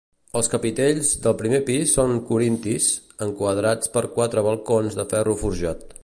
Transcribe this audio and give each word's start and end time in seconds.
Els 0.39 0.47
capitells 0.51 1.09
del 1.25 1.35
primer 1.41 1.59
pis 1.67 1.93
són 1.99 2.15
corintis, 2.29 2.87
enquadrats 3.25 3.93
per 3.97 4.03
quatre 4.19 4.45
balcons 4.51 5.01
de 5.01 5.07
ferro 5.13 5.37
forjat. 5.43 5.91